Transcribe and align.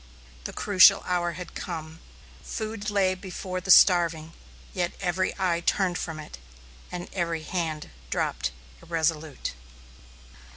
The 0.45 0.51
crucial 0.53 1.03
hour 1.05 1.33
had 1.33 1.53
come. 1.53 1.99
Food 2.41 2.89
lay 2.89 3.13
before 3.13 3.61
the 3.61 3.69
starving, 3.69 4.33
yet 4.73 4.93
every 4.99 5.31
eye 5.37 5.61
turned 5.63 5.99
from 5.99 6.19
it 6.19 6.39
and 6.91 7.07
every 7.13 7.43
hand 7.43 7.91
dropped 8.09 8.49
irresolute. 8.81 9.53